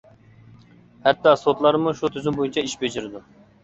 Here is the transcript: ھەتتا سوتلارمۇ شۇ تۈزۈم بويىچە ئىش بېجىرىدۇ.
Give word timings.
ھەتتا 1.09 1.35
سوتلارمۇ 1.43 1.97
شۇ 2.03 2.13
تۈزۈم 2.19 2.43
بويىچە 2.43 2.69
ئىش 2.71 2.79
بېجىرىدۇ. 2.85 3.29